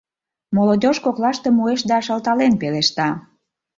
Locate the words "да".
1.89-1.97